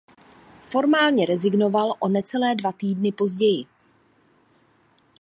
[0.65, 3.65] Formálně rezignoval o necelé dva týdny později.